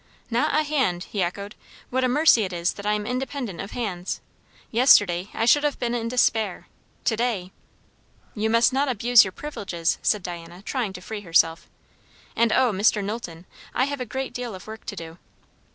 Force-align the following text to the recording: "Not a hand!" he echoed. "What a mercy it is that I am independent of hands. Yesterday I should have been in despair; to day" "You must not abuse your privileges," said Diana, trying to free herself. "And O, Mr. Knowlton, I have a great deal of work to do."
"Not 0.31 0.55
a 0.55 0.63
hand!" 0.63 1.03
he 1.03 1.21
echoed. 1.21 1.53
"What 1.91 2.03
a 2.03 2.07
mercy 2.07 2.41
it 2.43 2.51
is 2.51 2.73
that 2.73 2.87
I 2.87 2.93
am 2.93 3.05
independent 3.05 3.61
of 3.61 3.69
hands. 3.73 4.19
Yesterday 4.71 5.29
I 5.31 5.45
should 5.45 5.63
have 5.63 5.77
been 5.77 5.93
in 5.93 6.07
despair; 6.07 6.65
to 7.03 7.15
day" 7.15 7.51
"You 8.33 8.49
must 8.49 8.73
not 8.73 8.89
abuse 8.89 9.23
your 9.23 9.31
privileges," 9.31 9.99
said 10.01 10.23
Diana, 10.23 10.63
trying 10.63 10.91
to 10.93 11.01
free 11.01 11.21
herself. 11.21 11.67
"And 12.35 12.51
O, 12.51 12.71
Mr. 12.71 13.03
Knowlton, 13.03 13.45
I 13.75 13.83
have 13.85 14.01
a 14.01 14.05
great 14.07 14.33
deal 14.33 14.55
of 14.55 14.65
work 14.65 14.87
to 14.87 14.95
do." 14.95 15.19